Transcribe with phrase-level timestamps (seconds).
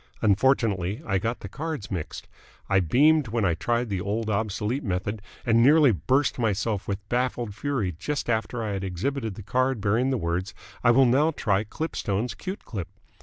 [0.23, 2.27] Unfortunately I got the cards mixed.
[2.67, 7.53] I beamed when I tried the old, obsolete method and nearly burst myself with baffled
[7.53, 11.63] fury just after I had exhibited the card bearing the words 'I will now try
[11.65, 12.87] Klipstone's Kute Klip.'